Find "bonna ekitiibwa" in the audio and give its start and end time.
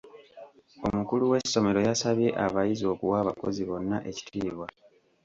3.69-4.67